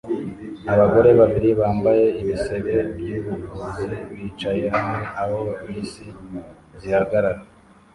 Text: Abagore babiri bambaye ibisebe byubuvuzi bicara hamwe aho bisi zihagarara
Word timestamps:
Abagore 0.73 1.09
babiri 1.19 1.49
bambaye 1.59 2.05
ibisebe 2.21 2.75
byubuvuzi 2.97 3.85
bicara 4.15 4.61
hamwe 4.75 5.01
aho 5.21 5.39
bisi 5.67 6.05
zihagarara 6.79 7.41